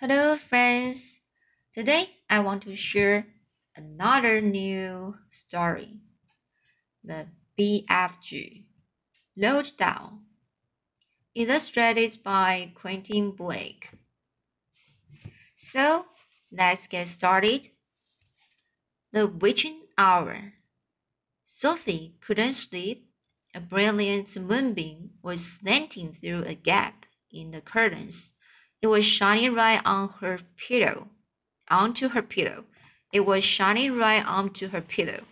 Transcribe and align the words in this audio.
Hello, 0.00 0.36
friends. 0.36 1.18
Today 1.74 2.10
I 2.30 2.38
want 2.38 2.62
to 2.62 2.76
share 2.76 3.26
another 3.74 4.40
new 4.40 5.16
story 5.28 5.98
The 7.02 7.26
BFG 7.58 8.66
Roald 9.36 9.76
Dahl, 9.76 10.20
illustrated 11.34 12.16
by 12.22 12.70
Quentin 12.76 13.32
Blake. 13.32 13.90
So 15.56 16.06
let's 16.52 16.86
get 16.86 17.08
started. 17.08 17.70
The 19.10 19.26
witching 19.26 19.80
hour. 19.98 20.52
Sophie 21.44 22.14
couldn't 22.20 22.54
sleep. 22.54 23.10
A 23.52 23.58
brilliant 23.58 24.36
moonbeam 24.36 25.10
was 25.24 25.44
slanting 25.44 26.12
through 26.12 26.44
a 26.44 26.54
gap 26.54 27.04
in 27.32 27.50
the 27.50 27.60
curtains 27.60 28.34
it 28.80 28.86
was 28.86 29.04
shining 29.04 29.54
right 29.54 29.80
on 29.84 30.10
her 30.20 30.38
pillow, 30.56 31.08
onto 31.68 32.08
her 32.10 32.22
pillow. 32.22 32.64
It 33.12 33.20
was 33.20 33.42
shining 33.42 33.96
right 33.96 34.24
onto 34.24 34.68
her 34.68 34.80
pillow. 34.80 35.24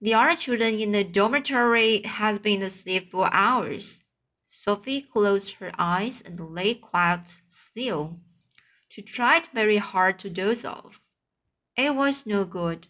The 0.00 0.14
other 0.14 0.36
children 0.36 0.74
in 0.74 0.92
the 0.92 1.02
dormitory 1.02 2.02
had 2.02 2.42
been 2.42 2.62
asleep 2.62 3.10
for 3.10 3.32
hours. 3.32 4.00
Sophie 4.50 5.02
closed 5.02 5.54
her 5.54 5.72
eyes 5.78 6.22
and 6.22 6.38
lay 6.38 6.74
quite 6.74 7.40
still. 7.48 8.20
She 8.88 9.02
tried 9.02 9.48
very 9.52 9.78
hard 9.78 10.18
to 10.20 10.30
doze 10.30 10.64
off. 10.64 11.00
It 11.76 11.94
was 11.94 12.26
no 12.26 12.44
good. 12.44 12.86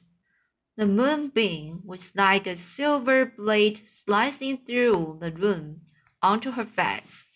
The 0.76 0.86
moonbeam 0.86 1.82
was 1.86 2.14
like 2.16 2.46
a 2.46 2.56
silver 2.56 3.24
blade 3.24 3.80
slicing 3.88 4.64
through 4.66 5.18
the 5.20 5.30
room 5.30 5.82
onto 6.20 6.50
her 6.50 6.64
face. 6.64 7.30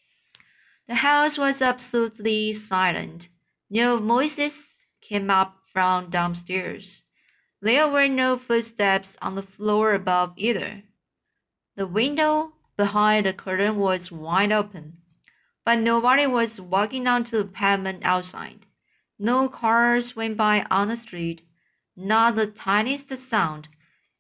The 0.89 0.95
house 0.95 1.37
was 1.37 1.61
absolutely 1.61 2.55
silent. 2.55 3.29
No 3.69 3.99
voices 3.99 4.87
came 5.03 5.29
up 5.29 5.59
from 5.71 6.09
downstairs. 6.09 7.03
There 7.61 7.87
were 7.87 8.09
no 8.09 8.39
footsteps 8.39 9.15
on 9.21 9.35
the 9.35 9.43
floor 9.43 9.93
above 9.93 10.33
either. 10.37 10.85
The 11.77 11.87
window 11.87 12.55
behind 12.79 13.27
the 13.27 13.35
curtain 13.35 13.77
was 13.77 14.11
wide 14.11 14.51
open, 14.51 14.97
but 15.63 15.79
nobody 15.79 16.27
was 16.27 16.59
walking 16.59 17.07
onto 17.07 17.37
the 17.37 17.45
pavement 17.45 18.03
outside. 18.03 18.67
No 19.19 19.49
cars 19.49 20.17
went 20.17 20.39
by 20.39 20.65
on 20.71 20.89
the 20.89 20.97
street. 20.97 21.43
Not 21.97 22.37
the 22.37 22.47
tiniest 22.47 23.15
sound 23.15 23.69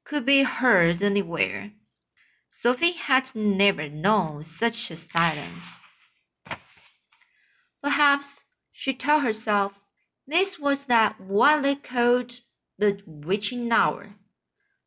could 0.04 0.26
be 0.26 0.42
heard 0.42 1.00
anywhere. 1.00 1.72
Sophie 2.50 2.92
had 2.92 3.34
never 3.34 3.88
known 3.88 4.42
such 4.42 4.90
a 4.90 4.96
silence. 4.96 5.80
Perhaps, 7.88 8.44
she 8.70 8.92
told 8.92 9.22
herself, 9.22 9.80
this 10.26 10.58
was 10.58 10.84
that 10.84 11.18
what 11.18 11.62
they 11.62 11.74
called 11.74 12.42
the 12.76 13.00
witching 13.06 13.72
hour. 13.72 14.10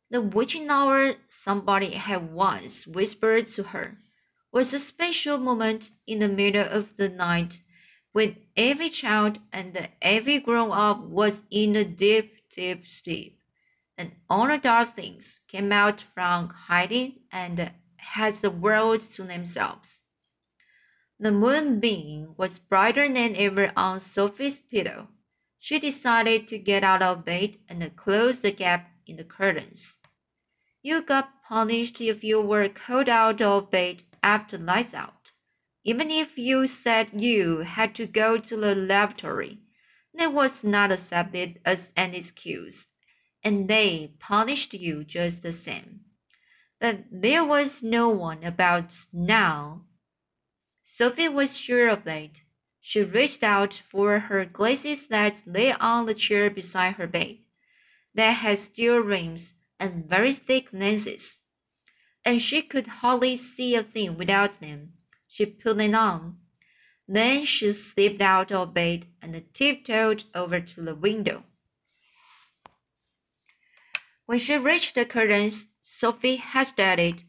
The 0.08 0.20
witching 0.20 0.70
hour, 0.70 1.16
somebody 1.28 1.94
had 1.94 2.32
once 2.32 2.86
whispered 2.86 3.48
to 3.48 3.64
her, 3.64 3.98
was 4.52 4.72
a 4.72 4.78
special 4.78 5.36
moment 5.36 5.90
in 6.06 6.20
the 6.20 6.28
middle 6.28 6.64
of 6.64 6.96
the 6.96 7.08
night 7.08 7.62
when 8.12 8.36
every 8.56 8.88
child 8.88 9.40
and 9.52 9.88
every 10.00 10.38
grown 10.38 10.70
up 10.70 11.00
was 11.00 11.42
in 11.50 11.74
a 11.74 11.84
deep, 11.84 12.48
deep 12.54 12.86
sleep, 12.86 13.40
and 13.98 14.12
all 14.30 14.46
the 14.46 14.58
dark 14.58 14.94
things 14.94 15.40
came 15.48 15.72
out 15.72 16.04
from 16.14 16.50
hiding 16.50 17.14
and 17.32 17.72
had 17.96 18.36
the 18.36 18.50
world 18.52 19.00
to 19.00 19.24
themselves. 19.24 20.01
The 21.22 21.30
moonbeam 21.30 22.34
was 22.36 22.58
brighter 22.58 23.06
than 23.08 23.36
ever 23.36 23.70
on 23.76 24.00
Sophie's 24.00 24.60
pillow. 24.60 25.06
She 25.60 25.78
decided 25.78 26.48
to 26.48 26.58
get 26.58 26.82
out 26.82 27.00
of 27.00 27.24
bed 27.24 27.58
and 27.68 27.94
close 27.94 28.40
the 28.40 28.50
gap 28.50 28.90
in 29.06 29.18
the 29.18 29.22
curtains. 29.22 30.00
You 30.82 31.00
got 31.00 31.44
punished 31.44 32.00
if 32.00 32.24
you 32.24 32.40
were 32.40 32.68
called 32.68 33.08
out 33.08 33.40
of 33.40 33.70
bed 33.70 34.02
after 34.20 34.58
lights 34.58 34.94
out. 34.94 35.30
Even 35.84 36.10
if 36.10 36.36
you 36.36 36.66
said 36.66 37.10
you 37.12 37.58
had 37.58 37.94
to 37.94 38.06
go 38.08 38.36
to 38.38 38.56
the 38.56 38.74
lavatory, 38.74 39.60
that 40.14 40.32
was 40.32 40.64
not 40.64 40.90
accepted 40.90 41.60
as 41.64 41.92
an 41.96 42.14
excuse, 42.14 42.88
and 43.44 43.68
they 43.68 44.14
punished 44.18 44.74
you 44.74 45.04
just 45.04 45.44
the 45.44 45.52
same. 45.52 46.00
But 46.80 47.04
there 47.12 47.44
was 47.44 47.80
no 47.80 48.08
one 48.08 48.42
about 48.42 48.92
now 49.12 49.84
Sophie 50.82 51.28
was 51.28 51.56
sure 51.56 51.88
of 51.88 52.04
that. 52.04 52.40
She 52.80 53.02
reached 53.02 53.42
out 53.42 53.72
for 53.74 54.18
her 54.18 54.44
glasses 54.44 55.06
that 55.08 55.42
lay 55.46 55.72
on 55.72 56.06
the 56.06 56.14
chair 56.14 56.50
beside 56.50 56.94
her 56.94 57.06
bed. 57.06 57.38
They 58.14 58.32
had 58.32 58.58
steel 58.58 58.98
rims 58.98 59.54
and 59.78 60.04
very 60.08 60.34
thick 60.34 60.72
lenses, 60.72 61.42
and 62.24 62.40
she 62.40 62.62
could 62.62 62.86
hardly 62.86 63.36
see 63.36 63.74
a 63.74 63.82
thing 63.82 64.18
without 64.18 64.60
them. 64.60 64.94
She 65.26 65.46
put 65.46 65.78
them 65.78 65.94
on. 65.94 66.38
Then 67.08 67.44
she 67.44 67.72
slipped 67.72 68.20
out 68.20 68.52
of 68.52 68.74
bed 68.74 69.06
and 69.20 69.42
tiptoed 69.54 70.24
over 70.34 70.60
to 70.60 70.82
the 70.82 70.94
window. 70.94 71.44
When 74.26 74.38
she 74.38 74.56
reached 74.56 74.94
the 74.94 75.04
curtains, 75.04 75.66
Sophie 75.82 76.36
hesitated 76.36 77.24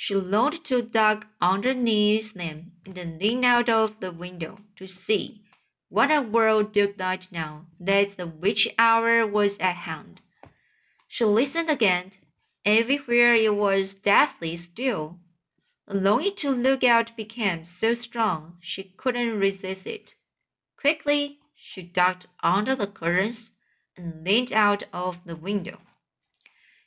she 0.00 0.14
longed 0.14 0.62
to 0.64 0.80
duck 0.80 1.26
underneath 1.40 2.32
them 2.34 2.70
and 2.86 3.20
lean 3.20 3.44
out 3.44 3.68
of 3.68 3.98
the 3.98 4.12
window 4.12 4.56
to 4.76 4.86
see 4.86 5.42
what 5.88 6.08
a 6.08 6.22
world 6.22 6.76
looked 6.76 7.00
like 7.00 7.32
now 7.32 7.66
that 7.80 8.16
the 8.16 8.24
witch 8.24 8.68
hour 8.78 9.26
was 9.26 9.58
at 9.58 9.74
hand. 9.74 10.20
She 11.08 11.24
listened 11.24 11.68
again. 11.68 12.12
Everywhere 12.64 13.34
it 13.34 13.56
was 13.56 13.96
deathly 13.96 14.54
still. 14.56 15.18
The 15.88 15.96
longing 15.96 16.36
to 16.36 16.50
look 16.50 16.84
out 16.84 17.16
became 17.16 17.64
so 17.64 17.92
strong 17.94 18.58
she 18.60 18.94
couldn't 18.96 19.40
resist 19.40 19.84
it. 19.84 20.14
Quickly, 20.76 21.40
she 21.56 21.82
ducked 21.82 22.28
under 22.40 22.76
the 22.76 22.86
curtains 22.86 23.50
and 23.96 24.24
leaned 24.24 24.52
out 24.52 24.84
of 24.92 25.18
the 25.24 25.34
window. 25.34 25.80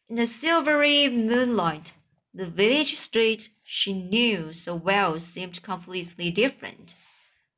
In 0.08 0.16
the 0.16 0.28
silvery 0.28 1.10
moonlight, 1.10 1.92
the 2.34 2.46
village 2.46 2.98
street 2.98 3.50
she 3.64 3.94
knew 3.94 4.54
so 4.54 4.76
well 4.76 5.20
seemed 5.20 5.62
completely 5.62 6.32
different. 6.32 6.96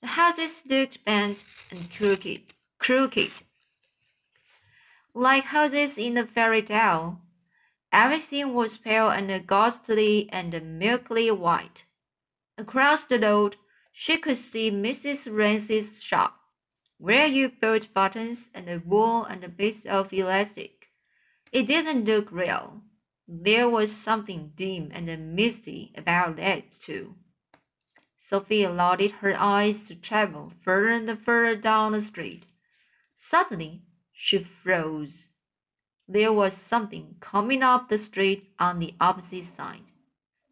The 0.02 0.08
houses 0.08 0.64
looked 0.66 1.06
bent 1.06 1.46
and 1.72 1.92
crooked, 1.94 2.42
crooked, 2.80 3.32
like 5.14 5.46
houses 5.46 5.98
in 5.98 6.18
a 6.18 6.26
fairy 6.26 6.64
tale. 6.64 7.22
Everything 7.92 8.54
was 8.54 8.78
pale 8.80 9.10
and 9.10 9.46
ghostly 9.46 10.28
and 10.32 10.80
milky 10.80 11.30
white. 11.30 11.86
Across 12.58 13.06
the 13.06 13.20
road, 13.20 13.58
she 13.92 14.18
could 14.18 14.38
see 14.38 14.72
Mrs. 14.72 15.32
Ramsay's 15.32 16.02
shop, 16.02 16.40
where 16.98 17.28
you 17.28 17.50
bought 17.50 17.94
buttons 17.94 18.50
and 18.56 18.84
wool 18.86 19.24
and 19.24 19.56
bits 19.56 19.86
of 19.86 20.12
elastic. 20.12 20.90
It 21.52 21.68
didn't 21.68 22.06
look 22.06 22.32
real. 22.32 22.82
There 23.28 23.70
was 23.70 23.92
something 23.92 24.52
dim 24.56 24.92
and 24.94 25.36
misty 25.36 25.94
about 25.96 26.36
that, 26.38 26.72
too. 26.72 27.16
Sophie 28.18 28.64
allowed 28.64 29.02
her 29.12 29.36
eyes 29.38 29.88
to 29.88 29.96
travel 29.96 30.54
further 30.62 30.90
and 30.90 31.20
further 31.26 31.56
down 31.56 31.92
the 31.92 32.02
street. 32.02 32.46
Suddenly, 33.16 33.82
she 34.12 34.40
froze. 34.40 35.28
There 36.08 36.34
was 36.34 36.54
something 36.54 37.16
coming 37.20 37.64
up 37.64 37.90
the 37.90 37.98
street 37.98 38.50
on 38.60 38.80
the 38.80 38.94
opposite 39.00 39.46
side. 39.46 39.92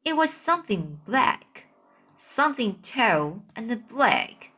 It 0.03 0.15
was 0.15 0.33
something 0.33 0.99
black, 1.05 1.65
something 2.15 2.79
tall 2.81 3.43
and 3.55 3.87
black, 3.87 4.51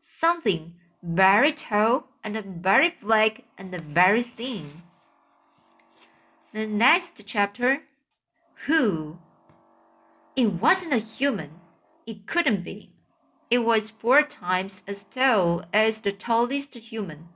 something 0.00 0.74
very 1.02 1.52
tall 1.52 2.08
and 2.22 2.62
very 2.62 2.94
black 3.00 3.44
and 3.58 3.74
very 3.74 4.22
thin. 4.22 4.82
The 6.54 6.68
next 6.68 7.20
chapter 7.26 7.82
Who? 8.66 9.18
It 10.36 10.52
wasn't 10.52 10.92
a 10.92 10.98
human. 10.98 11.50
It 12.06 12.28
couldn't 12.28 12.62
be. 12.62 12.92
It 13.50 13.58
was 13.58 13.90
four 13.90 14.22
times 14.22 14.84
as 14.86 15.02
tall 15.02 15.64
as 15.72 16.00
the 16.00 16.12
tallest 16.12 16.76
human. 16.76 17.28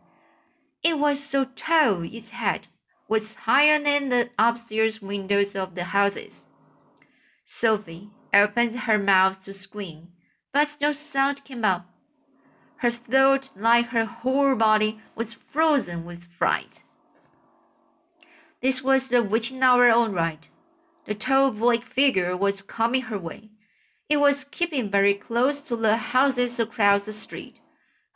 It 0.84 1.00
was 1.00 1.18
so 1.18 1.46
tall 1.46 2.04
its 2.04 2.28
head 2.28 2.68
was 3.08 3.34
higher 3.34 3.82
than 3.82 4.08
the 4.08 4.30
upstairs 4.38 5.02
windows 5.02 5.56
of 5.56 5.74
the 5.74 5.90
houses. 5.90 6.46
Sophie 7.44 8.10
opened 8.32 8.76
her 8.76 9.00
mouth 9.00 9.42
to 9.42 9.52
scream, 9.52 10.12
but 10.52 10.76
no 10.80 10.92
sound 10.92 11.42
came 11.42 11.64
up. 11.64 11.90
Her 12.76 12.92
throat, 12.92 13.50
like 13.56 13.86
her 13.86 14.04
whole 14.04 14.54
body, 14.54 15.00
was 15.16 15.34
frozen 15.34 16.04
with 16.04 16.26
fright. 16.26 16.84
This 18.62 18.82
was 18.82 19.08
the 19.08 19.22
witch 19.22 19.50
in 19.52 19.62
hour 19.62 19.90
all 19.90 20.10
right. 20.10 20.48
The 21.06 21.14
tall 21.14 21.50
black 21.50 21.82
figure 21.82 22.36
was 22.36 22.62
coming 22.62 23.02
her 23.02 23.18
way. 23.18 23.50
It 24.08 24.18
was 24.18 24.44
keeping 24.44 24.90
very 24.90 25.14
close 25.14 25.60
to 25.62 25.76
the 25.76 25.96
houses 25.96 26.60
across 26.60 27.04
the 27.06 27.12
street. 27.12 27.60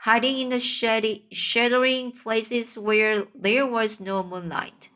hiding 0.02 0.38
in 0.40 0.48
the 0.48 0.58
shady, 0.58 1.26
shadowing 1.30 2.10
places 2.10 2.76
where 2.76 3.24
there 3.34 3.66
was 3.66 4.00
no 4.00 4.22
moonlight. 4.22 4.90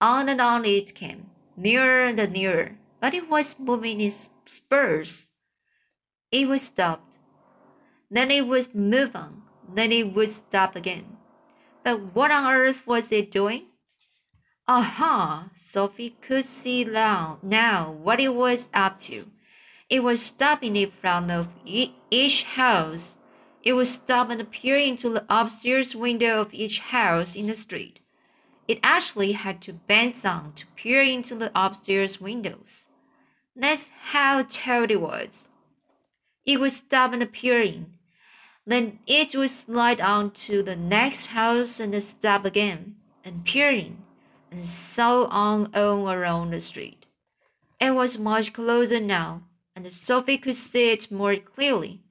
On 0.00 0.28
and 0.28 0.40
on 0.40 0.64
it 0.64 0.94
came, 0.94 1.28
nearer 1.56 2.06
and 2.06 2.32
nearer, 2.32 2.78
but 2.98 3.12
it 3.12 3.28
was 3.28 3.58
moving 3.58 4.00
its 4.00 4.30
spurs. 4.46 5.30
It 6.30 6.48
was 6.48 6.62
stopped. 6.62 7.18
Then 8.10 8.30
it 8.30 8.46
would 8.46 8.74
move 8.74 9.14
on. 9.14 9.42
Then 9.74 9.92
it 9.92 10.14
would 10.14 10.30
stop 10.30 10.76
again. 10.76 11.18
But 11.84 12.14
what 12.14 12.30
on 12.30 12.50
earth 12.50 12.86
was 12.86 13.12
it 13.12 13.30
doing? 13.30 13.66
Aha! 14.68 15.50
Sophie 15.56 16.16
could 16.20 16.44
see 16.44 16.84
now, 16.84 17.38
now 17.42 17.90
what 17.90 18.20
it 18.20 18.32
was 18.32 18.70
up 18.72 19.00
to. 19.00 19.26
It 19.90 20.04
was 20.04 20.22
stopping 20.22 20.76
in 20.76 20.90
front 20.90 21.32
of 21.32 21.48
each 21.64 22.44
house. 22.44 23.18
It 23.64 23.72
would 23.72 23.88
stop 23.88 24.30
and 24.30 24.50
peer 24.50 24.78
into 24.78 25.10
the 25.10 25.24
upstairs 25.28 25.96
window 25.96 26.40
of 26.40 26.54
each 26.54 26.78
house 26.78 27.34
in 27.34 27.48
the 27.48 27.56
street. 27.56 28.00
It 28.68 28.78
actually 28.84 29.32
had 29.32 29.60
to 29.62 29.72
bend 29.72 30.22
down 30.22 30.52
to 30.54 30.66
peer 30.76 31.02
into 31.02 31.34
the 31.34 31.50
upstairs 31.56 32.20
windows. 32.20 32.86
That's 33.56 33.90
how 34.12 34.44
tall 34.44 34.84
it 34.84 35.00
was. 35.00 35.48
It 36.46 36.60
would 36.60 36.72
stop 36.72 37.12
and 37.12 37.32
peer 37.32 37.60
in. 37.60 37.94
Then 38.64 39.00
it 39.08 39.34
would 39.34 39.50
slide 39.50 40.00
on 40.00 40.30
to 40.46 40.62
the 40.62 40.76
next 40.76 41.26
house 41.26 41.80
and 41.80 42.00
stop 42.00 42.44
again 42.44 42.94
and 43.24 43.44
peer 43.44 43.70
in 43.70 43.98
and 44.52 44.66
so 44.66 45.24
on 45.30 45.70
all 45.74 46.10
around 46.10 46.50
the 46.50 46.60
street. 46.60 47.06
It 47.80 47.94
was 47.94 48.18
much 48.18 48.52
closer 48.52 49.00
now, 49.00 49.44
and 49.74 49.90
Sophie 49.90 50.38
could 50.38 50.56
see 50.56 50.90
it 50.90 51.10
more 51.10 51.36
clearly. 51.36 52.02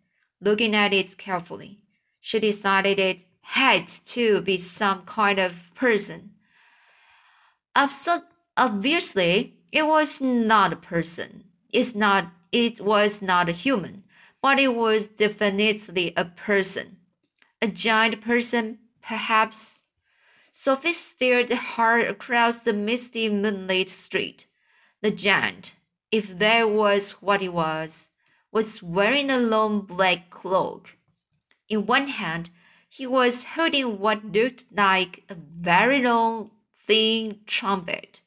Looking 0.42 0.76
at 0.76 0.92
it 0.92 1.18
carefully, 1.20 1.78
she 2.20 2.40
decided 2.40 2.98
it 2.98 3.24
had 3.42 3.88
to 3.88 4.42
be 4.42 4.58
some 4.58 5.04
kind 5.04 5.38
of 5.38 5.72
person. 5.76 6.32
obviously, 8.58 9.54
it 9.72 9.86
was 9.86 10.20
not 10.20 10.74
a 10.74 10.78
person. 10.78 11.44
It's 11.72 11.94
not. 11.94 12.32
It 12.52 12.82
was 12.82 13.22
not 13.22 13.48
a 13.48 13.54
human, 13.54 14.04
but 14.42 14.60
it 14.60 14.76
was 14.76 15.08
definitely 15.08 16.12
a 16.18 16.26
person, 16.26 16.98
a 17.62 17.68
giant 17.68 18.20
person, 18.20 18.80
perhaps 19.02 19.81
Sophie 20.64 20.94
stared 20.94 21.50
hard 21.50 22.06
across 22.06 22.60
the 22.60 22.72
misty 22.72 23.28
moonlit 23.28 23.90
street. 23.90 24.46
The 25.02 25.10
giant, 25.10 25.74
if 26.12 26.38
that 26.38 26.70
was 26.70 27.14
what 27.14 27.42
it 27.42 27.52
was, 27.52 28.10
was 28.52 28.84
wearing 28.84 29.32
a 29.32 29.40
long 29.40 29.82
black 29.82 30.30
cloak. 30.30 30.98
In 31.68 31.88
one 31.88 32.10
hand, 32.10 32.52
he 32.88 33.08
was 33.08 33.44
holding 33.56 33.98
what 33.98 34.24
looked 34.24 34.66
like 34.72 35.24
a 35.30 35.34
very 35.34 36.04
long, 36.04 36.52
thin 36.86 37.40
trumpet. 37.48 38.22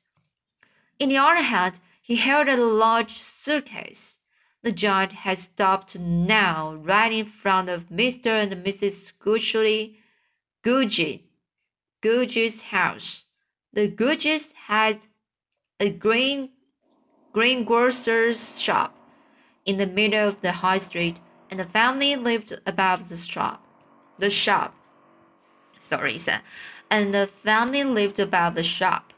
In 0.98 1.10
the 1.10 1.18
other 1.18 1.40
hand, 1.40 1.78
he 2.02 2.16
held 2.16 2.48
a 2.48 2.56
large 2.56 3.16
suitcase. 3.20 4.18
The 4.64 4.72
giant 4.72 5.12
had 5.12 5.38
stopped 5.38 5.96
now 5.96 6.74
right 6.74 7.12
in 7.12 7.26
front 7.26 7.68
of 7.70 7.90
Mr. 7.90 8.26
and 8.26 8.66
Mrs. 8.66 9.12
Goochey, 9.20 9.98
Goochey 10.64 11.28
Goochey's 12.04 12.60
house. 12.60 13.24
The 13.72 13.88
Goochey's 13.88 14.52
had 14.66 15.06
a 15.80 15.88
green 15.88 16.50
greengrocer's 17.32 18.60
shop 18.60 18.94
in 19.64 19.78
the 19.78 19.86
middle 19.86 20.28
of 20.28 20.40
the 20.42 20.52
high 20.52 20.78
street, 20.78 21.18
and 21.50 21.58
the 21.58 21.64
family 21.64 22.14
lived 22.14 22.60
above 22.66 23.08
the 23.08 23.16
shop. 23.16 23.66
The 24.18 24.28
shop. 24.28 24.74
Sorry, 25.80 26.18
sir. 26.18 26.40
And 26.90 27.14
the 27.14 27.28
family 27.42 27.84
lived 27.84 28.18
above 28.20 28.54
the 28.54 28.62
shop. 28.62 29.12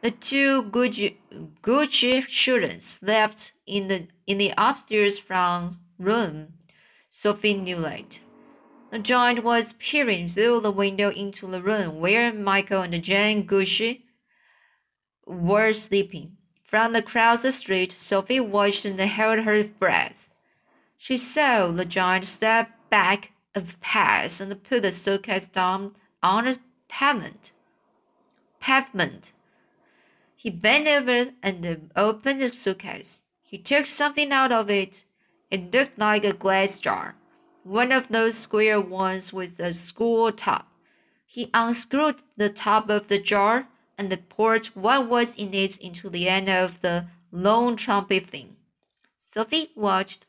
The 0.00 0.10
two 0.10 0.62
Goochey, 0.62 2.26
children 2.26 2.80
slept 2.80 3.52
in 3.66 3.88
the 3.88 4.08
in 4.26 4.38
the 4.38 4.54
upstairs 4.56 5.18
front 5.18 5.74
room. 5.98 6.54
Sophie 7.10 7.54
knew 7.54 7.76
late. 7.76 8.22
The 8.90 8.98
giant 8.98 9.44
was 9.44 9.74
peering 9.74 10.28
through 10.28 10.60
the 10.60 10.72
window 10.72 11.10
into 11.12 11.46
the 11.46 11.62
room 11.62 12.00
where 12.00 12.32
Michael 12.32 12.82
and 12.82 13.04
Jane 13.04 13.46
Goochey 13.46 14.02
were 15.24 15.72
sleeping. 15.72 16.36
From 16.64 16.96
across 16.96 17.42
the 17.42 17.52
street, 17.52 17.92
Sophie 17.92 18.40
watched 18.40 18.84
and 18.84 18.98
held 18.98 19.40
her 19.40 19.62
breath. 19.62 20.28
She 20.98 21.16
saw 21.18 21.70
the 21.70 21.84
giant 21.84 22.24
step 22.24 22.70
back 22.90 23.30
a 23.54 23.62
pace 23.80 24.40
and 24.40 24.60
put 24.64 24.82
the 24.82 24.90
suitcase 24.90 25.46
down 25.46 25.94
on 26.20 26.46
the 26.46 26.58
pavement. 26.88 27.52
Pavement. 28.60 29.30
He 30.34 30.50
bent 30.50 30.88
over 30.88 31.30
and 31.44 31.90
opened 31.94 32.40
the 32.40 32.52
suitcase. 32.52 33.22
He 33.44 33.56
took 33.56 33.86
something 33.86 34.32
out 34.32 34.50
of 34.50 34.68
it. 34.68 35.04
It 35.48 35.72
looked 35.72 35.96
like 35.96 36.24
a 36.24 36.32
glass 36.32 36.80
jar 36.80 37.14
one 37.62 37.92
of 37.92 38.08
those 38.08 38.36
square 38.36 38.80
ones 38.80 39.32
with 39.32 39.60
a 39.60 39.72
square 39.72 40.32
top. 40.32 40.72
He 41.26 41.50
unscrewed 41.54 42.22
the 42.36 42.48
top 42.48 42.90
of 42.90 43.08
the 43.08 43.18
jar 43.18 43.68
and 43.96 44.28
poured 44.28 44.66
what 44.68 45.08
was 45.08 45.34
in 45.36 45.54
it 45.54 45.76
into 45.78 46.10
the 46.10 46.28
end 46.28 46.48
of 46.48 46.80
the 46.80 47.06
long 47.30 47.76
trumpet 47.76 48.26
thing. 48.26 48.56
Sophie 49.18 49.70
watched, 49.76 50.26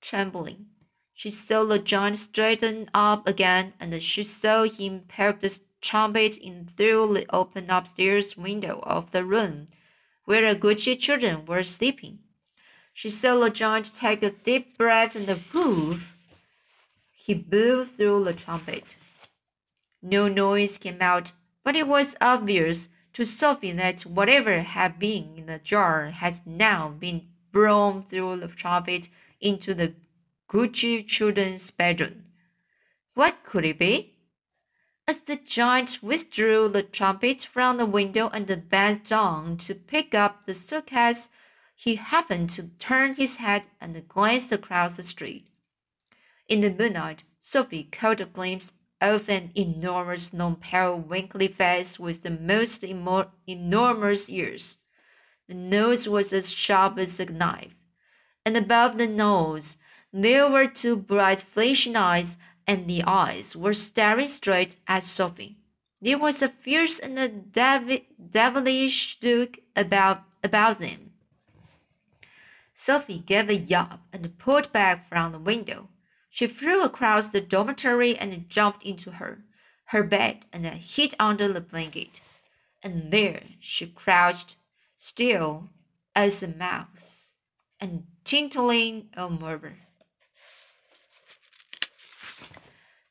trembling. 0.00 0.66
She 1.12 1.30
saw 1.30 1.64
the 1.64 1.78
giant 1.78 2.18
straighten 2.18 2.90
up 2.92 3.26
again, 3.26 3.74
and 3.80 4.02
she 4.02 4.22
saw 4.22 4.64
him 4.64 5.02
poke 5.08 5.40
the 5.40 5.58
trumpet 5.80 6.36
in 6.36 6.66
through 6.66 7.14
the 7.14 7.26
open 7.34 7.70
upstairs 7.70 8.36
window 8.36 8.80
of 8.84 9.10
the 9.10 9.24
room 9.24 9.66
where 10.24 10.54
the 10.54 10.58
Goochey 10.58 10.98
children 10.98 11.44
were 11.44 11.62
sleeping. 11.62 12.18
She 12.92 13.10
saw 13.10 13.38
the 13.38 13.50
giant 13.50 13.94
take 13.94 14.22
a 14.22 14.30
deep 14.30 14.78
breath 14.78 15.16
and 15.16 15.28
poof 15.50 16.13
he 17.24 17.32
blew 17.32 17.86
through 17.86 18.22
the 18.22 18.34
trumpet. 18.34 18.96
No 20.02 20.28
noise 20.28 20.76
came 20.76 21.00
out, 21.00 21.32
but 21.62 21.74
it 21.74 21.88
was 21.88 22.14
obvious 22.20 22.90
to 23.14 23.24
Sophie 23.24 23.72
that 23.72 24.02
whatever 24.02 24.60
had 24.60 24.98
been 24.98 25.32
in 25.34 25.46
the 25.46 25.58
jar 25.58 26.10
had 26.10 26.46
now 26.46 26.90
been 26.90 27.26
blown 27.50 28.02
through 28.02 28.36
the 28.36 28.48
trumpet 28.48 29.08
into 29.40 29.72
the 29.72 29.94
Goochey 30.50 31.06
children's 31.06 31.70
bedroom. 31.70 32.26
What 33.14 33.42
could 33.42 33.64
it 33.64 33.78
be? 33.78 34.18
As 35.08 35.22
the 35.22 35.36
giant 35.36 36.02
withdrew 36.02 36.68
the 36.68 36.82
trumpet 36.82 37.40
from 37.40 37.78
the 37.78 37.86
window 37.86 38.28
and 38.34 38.68
bent 38.68 39.04
down 39.04 39.56
to 39.64 39.74
pick 39.74 40.14
up 40.14 40.44
the 40.44 40.52
suitcase, 40.52 41.30
he 41.74 41.94
happened 41.94 42.50
to 42.50 42.64
turn 42.78 43.14
his 43.14 43.38
head 43.38 43.66
and 43.80 44.06
glanced 44.08 44.52
across 44.52 44.96
the 44.98 45.02
street. 45.02 45.48
In 46.46 46.60
the 46.60 46.70
moonlight, 46.70 47.24
Sophie 47.38 47.84
caught 47.84 48.20
a 48.20 48.26
glimpse 48.26 48.72
of 49.00 49.28
an 49.28 49.50
enormous, 49.54 50.32
long, 50.34 50.56
pale, 50.56 50.98
wrinkly 51.00 51.48
face 51.48 51.98
with 51.98 52.22
the 52.22 52.30
most 52.30 52.84
enormous 52.84 54.28
ears. 54.28 54.78
The 55.48 55.54
nose 55.54 56.08
was 56.08 56.32
as 56.32 56.52
sharp 56.52 56.98
as 56.98 57.18
a 57.20 57.26
knife, 57.26 57.76
and 58.44 58.56
above 58.56 58.98
the 58.98 59.06
nose 59.06 59.76
there 60.12 60.48
were 60.48 60.66
two 60.66 60.96
bright, 60.96 61.40
flashing 61.40 61.96
eyes, 61.96 62.36
and 62.66 62.88
the 62.88 63.02
eyes 63.04 63.56
were 63.56 63.74
staring 63.74 64.28
straight 64.28 64.76
at 64.86 65.02
Sophie. 65.02 65.58
There 66.00 66.18
was 66.18 66.42
a 66.42 66.48
fierce 66.48 66.98
and 66.98 67.18
a 67.18 67.28
devilish 67.28 69.18
look 69.22 69.58
about, 69.74 70.22
about 70.42 70.78
them. 70.78 71.12
Sophie 72.74 73.18
gave 73.18 73.48
a 73.48 73.56
yelp 73.56 74.00
and 74.12 74.38
pulled 74.38 74.72
back 74.72 75.08
from 75.08 75.32
the 75.32 75.38
window. 75.38 75.88
She 76.34 76.48
flew 76.48 76.82
across 76.82 77.28
the 77.28 77.40
dormitory 77.40 78.18
and 78.18 78.48
jumped 78.48 78.82
into 78.82 79.12
her, 79.12 79.44
her 79.84 80.02
bed 80.02 80.46
and 80.52 80.66
hid 80.66 81.14
under 81.16 81.46
the 81.46 81.60
blanket. 81.60 82.20
And 82.82 83.12
there 83.12 83.42
she 83.60 83.86
crouched, 83.86 84.56
still 84.98 85.68
as 86.12 86.42
a 86.42 86.48
mouse, 86.48 87.34
and 87.78 88.06
tinkling 88.24 89.10
a 89.16 89.30
murmur. 89.30 89.76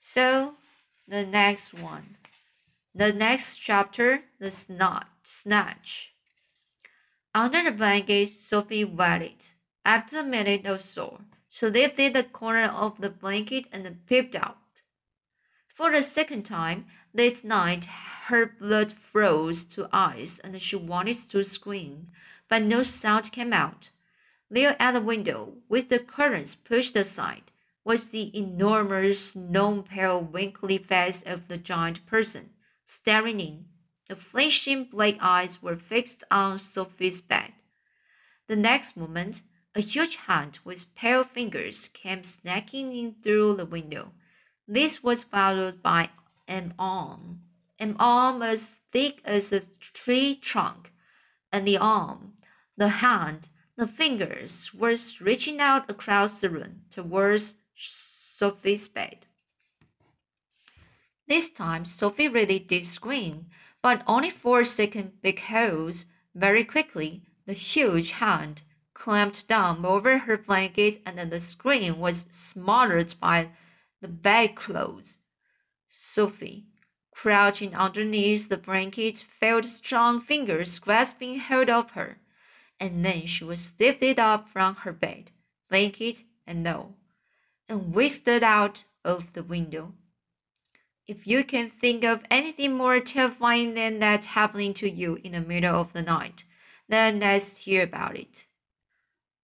So, 0.01 0.55
the 1.07 1.25
next 1.25 1.73
one. 1.73 2.17
The 2.93 3.13
next 3.13 3.55
chapter, 3.55 4.25
the 4.37 4.51
snatch. 4.51 5.07
snatch. 5.23 6.13
Under 7.33 7.63
the 7.63 7.71
blanket, 7.71 8.31
Sophie 8.31 8.83
waited. 8.83 9.45
After 9.85 10.19
a 10.19 10.23
minute 10.23 10.67
or 10.67 10.77
so, 10.77 11.21
she 11.53 11.67
lifted 11.67 12.15
the 12.15 12.23
corner 12.23 12.65
of 12.65 12.99
the 12.99 13.11
blanket 13.11 13.67
and 13.71 14.03
peeped 14.07 14.33
out. 14.33 14.57
For 15.67 15.91
the 15.91 16.01
second 16.01 16.43
time 16.45 16.87
that 17.13 17.43
night, 17.43 17.85
her 18.25 18.47
blood 18.59 18.91
froze 18.91 19.63
to 19.65 19.87
ice 19.93 20.39
and 20.39 20.59
she 20.59 20.75
wanted 20.75 21.17
to 21.29 21.43
scream, 21.43 22.07
but 22.49 22.63
no 22.63 22.81
sound 22.81 23.31
came 23.31 23.53
out. 23.53 23.91
There 24.49 24.75
at 24.79 24.93
the 24.93 25.01
window, 25.01 25.57
with 25.69 25.89
the 25.89 25.99
curtains 25.99 26.55
pushed 26.55 26.95
aside, 26.95 27.51
was 27.85 28.09
the 28.09 28.35
enormous, 28.35 29.35
long, 29.35 29.83
pale, 29.83 30.23
wrinkly 30.23 30.79
face 30.79 31.21
of 31.21 31.49
the 31.49 31.57
giant 31.59 32.03
person, 32.07 32.49
staring 32.87 33.39
in. 33.39 33.65
The 34.09 34.15
flashing 34.15 34.85
black 34.85 35.17
eyes 35.21 35.61
were 35.61 35.77
fixed 35.77 36.23
on 36.31 36.57
Sophie's 36.57 37.21
bed. 37.21 37.53
The 38.47 38.55
next 38.55 38.97
moment, 38.97 39.43
a 39.75 39.81
huge 39.81 40.17
hand 40.27 40.59
with 40.63 40.93
pale 40.95 41.23
fingers 41.23 41.89
came 41.93 42.23
snaking 42.23 42.95
in 42.95 43.15
through 43.23 43.55
the 43.55 43.65
window. 43.65 44.11
This 44.67 45.01
was 45.01 45.23
followed 45.23 45.81
by 45.81 46.09
an 46.47 46.73
arm, 46.77 47.41
an 47.79 47.95
arm 47.99 48.41
as 48.41 48.79
thick 48.91 49.21
as 49.25 49.51
a 49.51 49.61
tree 49.79 50.35
trunk, 50.35 50.91
and 51.51 51.67
the 51.67 51.77
arm, 51.77 52.33
the 52.77 52.89
hand, 52.89 53.49
the 53.75 53.87
fingers 53.87 54.71
were 54.73 54.95
reaching 55.19 55.59
out 55.59 55.89
across 55.89 56.39
the 56.39 56.49
room 56.49 56.81
towards 56.91 57.55
Sophie's 57.75 58.87
bed. 58.87 59.25
This 61.27 61.49
time, 61.49 61.85
Sophie 61.85 62.27
really 62.27 62.59
did 62.59 62.85
scream, 62.85 63.47
but 63.81 64.03
only 64.05 64.29
for 64.29 64.59
a 64.59 64.65
second 64.65 65.13
because, 65.21 66.05
very 66.35 66.63
quickly, 66.63 67.23
the 67.45 67.53
huge 67.53 68.11
hand 68.11 68.61
clamped 68.93 69.47
down 69.47 69.85
over 69.85 70.19
her 70.19 70.37
blanket 70.37 71.01
and 71.05 71.17
then 71.17 71.29
the 71.29 71.39
scream 71.39 71.99
was 71.99 72.25
smothered 72.29 73.13
by 73.19 73.49
the 74.01 74.07
bedclothes. 74.07 75.17
Sophie, 75.89 76.65
crouching 77.11 77.75
underneath 77.75 78.49
the 78.49 78.57
blanket, 78.57 79.23
felt 79.39 79.65
strong 79.65 80.19
fingers 80.19 80.79
grasping 80.79 81.39
hold 81.39 81.69
of 81.69 81.91
her 81.91 82.17
and 82.79 83.05
then 83.05 83.25
she 83.25 83.45
was 83.45 83.73
lifted 83.79 84.19
up 84.19 84.49
from 84.49 84.75
her 84.75 84.91
bed, 84.91 85.31
blanket 85.69 86.23
and 86.45 86.67
all, 86.67 86.97
and 87.69 87.93
whisked 87.95 88.27
out 88.27 88.83
of 89.05 89.31
the 89.33 89.43
window. 89.43 89.93
If 91.07 91.25
you 91.27 91.43
can 91.43 91.69
think 91.69 92.03
of 92.03 92.23
anything 92.29 92.73
more 92.73 92.99
terrifying 92.99 93.73
than 93.73 93.99
that 93.99 94.25
happening 94.25 94.73
to 94.75 94.89
you 94.89 95.19
in 95.23 95.31
the 95.31 95.41
middle 95.41 95.75
of 95.75 95.93
the 95.93 96.01
night, 96.01 96.45
then 96.89 97.19
let's 97.19 97.57
hear 97.57 97.83
about 97.83 98.17
it. 98.17 98.47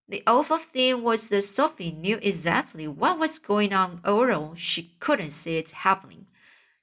The 0.09 0.23
awful 0.25 0.57
thing 0.57 1.03
was 1.03 1.29
that 1.29 1.43
Sophie 1.43 1.91
knew 1.91 2.17
exactly 2.23 2.87
what 2.87 3.19
was 3.19 3.37
going 3.37 3.71
on, 3.73 4.01
although 4.03 4.55
she 4.57 4.95
couldn't 4.99 5.29
see 5.29 5.59
it 5.59 5.69
happening. 5.69 6.25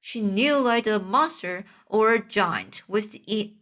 She 0.00 0.20
knew 0.20 0.62
that 0.62 0.86
a 0.86 1.00
monster 1.00 1.64
or 1.86 2.14
a 2.14 2.20
giant 2.20 2.82
with 2.86 3.16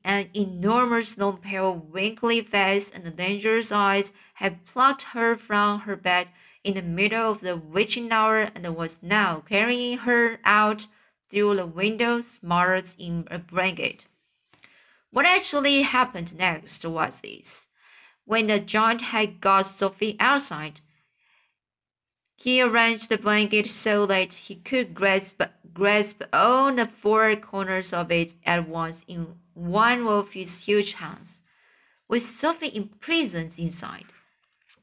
an 0.04 0.28
enormous 0.34 1.16
long 1.16 1.38
pale 1.38 1.88
wrinkly 1.88 2.42
face 2.42 2.90
and 2.90 3.16
dangerous 3.16 3.72
eyes 3.72 4.12
had 4.34 4.66
plucked 4.66 5.14
her 5.14 5.34
from 5.34 5.80
her 5.80 5.96
bed 5.96 6.30
in 6.62 6.74
the 6.74 6.82
middle 6.82 7.30
of 7.30 7.40
the 7.40 7.56
witching 7.56 8.12
hour 8.12 8.50
and 8.54 8.76
was 8.76 8.98
now 9.00 9.40
carrying 9.48 9.96
her 9.96 10.40
out 10.44 10.88
through 11.30 11.56
the 11.56 11.64
window 11.64 12.20
smothered 12.20 12.90
in 12.98 13.26
a 13.30 13.38
blanket. 13.38 14.04
What 15.10 15.24
actually 15.24 15.80
happened 15.80 16.36
next 16.36 16.84
was 16.84 17.20
this. 17.20 17.68
When 18.26 18.46
the 18.46 18.58
giant 18.58 19.02
had 19.02 19.40
got 19.40 19.66
Sophie 19.66 20.16
outside, 20.18 20.80
he 22.36 22.60
arranged 22.60 23.08
the 23.08 23.18
blanket 23.18 23.68
so 23.68 24.06
that 24.06 24.32
he 24.32 24.56
could 24.56 24.94
grasp, 24.94 25.42
grasp 25.72 26.22
all 26.32 26.74
the 26.74 26.86
four 26.86 27.36
corners 27.36 27.92
of 27.92 28.10
it 28.10 28.34
at 28.44 28.68
once 28.68 29.04
in 29.06 29.34
one 29.54 30.06
of 30.06 30.32
his 30.32 30.62
huge 30.62 30.94
hands, 30.94 31.42
with 32.08 32.22
Sophie 32.22 32.74
imprisoned 32.74 33.58
inside. 33.58 34.06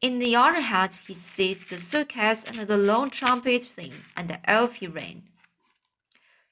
In 0.02 0.20
the 0.20 0.36
other 0.36 0.62
hand, 0.62 1.00
he 1.08 1.14
seized 1.14 1.70
the 1.70 1.78
suitcase 1.78 2.44
and 2.44 2.68
the 2.68 2.78
long 2.78 3.10
trumpet 3.10 3.64
thing, 3.64 3.94
and 4.16 4.40
off 4.48 4.76
he 4.76 4.88
ran. 4.88 5.24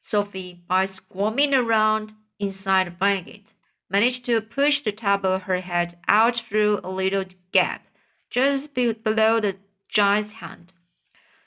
Sophie, 0.02 0.64
by 0.68 0.86
squirming 0.86 1.54
around 1.54 2.14
inside 2.40 2.88
the 2.88 2.92
blanket, 2.92 3.54
managed 3.90 4.26
to 4.26 4.42
push 4.42 4.82
the 4.82 4.92
top 4.92 5.26
of 5.26 5.44
her 5.44 5.62
head 5.62 5.98
out 6.08 6.38
through 6.38 6.80
a 6.84 6.90
little 6.90 7.26
gap 7.52 7.86
just 8.30 8.74
below 8.74 9.40
the 9.40 9.56
giant's 9.88 10.34
hand. 10.34 10.74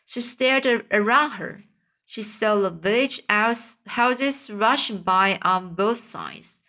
She 0.04 0.20
stared 0.20 0.66
around 0.90 1.32
her. 1.32 1.64
She 2.06 2.22
saw 2.22 2.56
the 2.56 2.70
village 2.70 3.22
houses 3.28 4.50
rushing 4.50 4.98
by 4.98 5.38
on 5.42 5.74
both 5.74 6.04
sides. 6.04 6.60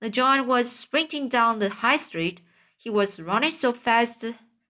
The 0.00 0.10
giant 0.10 0.46
was 0.46 0.70
sprinting 0.70 1.28
down 1.28 1.58
the 1.58 1.70
high 1.70 1.96
street. 1.96 2.42
He 2.76 2.90
was 2.90 3.18
running 3.18 3.50
so 3.50 3.72
fast, 3.72 4.24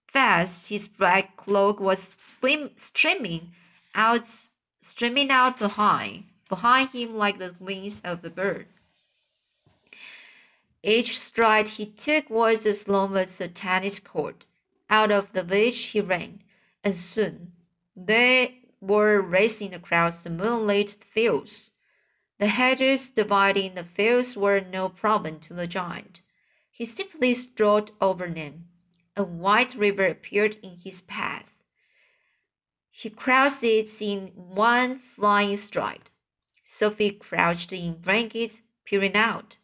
fast 0.07 0.69
his 0.69 0.89
black 0.89 1.37
cloak 1.37 1.81
was 1.81 2.17
swim, 2.21 2.71
streaming 2.77 3.53
out, 3.95 4.29
streaming 4.81 5.31
out 5.31 5.59
behind, 5.59 6.25
behind 6.49 6.91
him 6.91 7.17
like 7.17 7.39
the 7.39 7.55
wings 7.59 8.01
of 8.03 8.25
a 8.25 8.31
bird. 8.31 8.67
Each 10.83 11.19
stride 11.19 11.69
he 11.69 11.87
took 11.87 12.29
was 12.29 12.67
as 12.67 12.89
long 12.89 13.17
as 13.17 13.41
a 13.41 13.49
tennis 13.49 14.01
court. 14.01 14.47
Out 14.91 15.13
of 15.13 15.33
the 15.33 15.45
village 15.45 15.79
he 15.79 16.01
ran, 16.01 16.43
and 16.83 16.97
soon 16.97 17.53
they 17.95 18.59
were 18.81 19.21
racing 19.21 19.73
across 19.73 20.23
the 20.23 20.31
moonlit 20.31 20.91
fields. 21.09 21.71
The 22.39 22.49
hedges 22.49 23.11
dividing 23.11 23.75
the 23.75 23.85
fields 23.85 24.37
were 24.37 24.61
no 24.61 24.89
problem 24.89 25.39
to 25.41 25.55
the 25.55 25.69
giant. 25.69 26.21
He 26.71 26.85
simply 26.85 27.35
strode 27.35 27.93
over 28.01 28.27
them. 28.27 28.65
A 29.17 29.23
white 29.23 29.75
river 29.75 30.07
appeared 30.07 30.57
in 30.63 30.79
his 30.83 31.01
path. 31.03 31.53
He 32.91 33.09
crossed 33.09 33.63
it 33.63 33.89
in 34.03 34.33
one 34.35 34.99
flying 34.99 35.57
stride. 35.57 36.11
Sophie 36.65 37.13
crouched 37.13 37.73
in 37.73 37.95
blankets, 37.95 38.63
peering 38.85 39.15
out. 39.15 39.57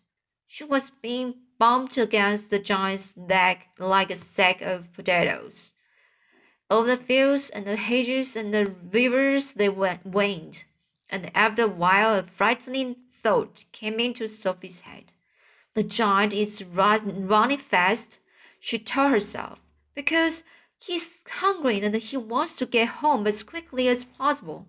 She 0.50 0.64
was 0.64 0.88
being 0.88 1.34
bumped 1.58 1.98
against 1.98 2.48
the 2.48 2.58
giant's 2.58 3.14
leg 3.16 3.68
like 3.78 4.10
a 4.10 4.16
sack 4.16 4.62
of 4.62 4.92
potatoes. 4.94 5.74
Over 6.70 6.88
the 6.88 6.96
fields 6.96 7.50
and 7.50 7.66
the 7.66 7.76
hedges 7.76 8.34
and 8.34 8.52
the 8.52 8.74
rivers 8.90 9.52
they 9.52 9.68
went, 9.68 10.64
and 11.10 11.30
after 11.36 11.64
a 11.64 11.68
while 11.68 12.14
a 12.14 12.22
frightening 12.22 12.94
thought 12.94 13.66
came 13.72 14.00
into 14.00 14.26
Sophie's 14.26 14.80
head. 14.80 15.12
The 15.74 15.82
giant 15.82 16.32
is 16.32 16.64
run, 16.64 17.28
running 17.28 17.58
fast, 17.58 18.18
she 18.58 18.78
told 18.78 19.10
herself, 19.10 19.60
because 19.94 20.44
he's 20.80 21.22
hungry 21.28 21.80
and 21.82 21.94
he 21.94 22.16
wants 22.16 22.56
to 22.56 22.66
get 22.66 22.88
home 22.88 23.26
as 23.26 23.42
quickly 23.42 23.86
as 23.86 24.04
possible, 24.06 24.66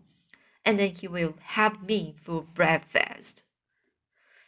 and 0.66 0.78
then 0.78 0.90
he 0.90 1.08
will 1.08 1.36
have 1.42 1.82
me 1.84 2.16
for 2.18 2.42
breakfast. 2.42 3.44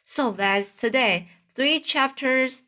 So 0.03 0.31
that's 0.31 0.71
today. 0.71 1.29
Three 1.55 1.79
chapters. 1.79 2.63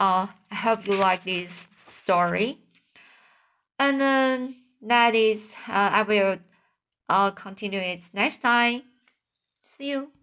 Uh, 0.00 0.28
I 0.50 0.54
hope 0.54 0.86
you 0.86 0.94
like 0.94 1.24
this 1.24 1.68
story 1.86 2.58
and 3.78 4.00
then 4.00 4.56
that 4.82 5.14
is 5.14 5.54
uh, 5.68 5.90
I 5.92 6.02
will 6.02 6.38
uh, 7.08 7.30
continue 7.32 7.80
it 7.80 8.10
next 8.12 8.38
time. 8.38 8.82
See 9.62 9.90
you. 9.90 10.14